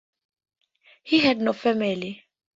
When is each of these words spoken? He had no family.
He 1.03 1.19
had 1.19 1.39
no 1.41 1.53
family. 1.53 2.25